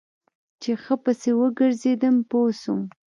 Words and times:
چې 0.61 0.71
ښه 0.83 0.95
پسې 1.03 1.31
وګرځېدم 1.39 2.15
پوه 2.29 2.51
سوم. 2.61 2.81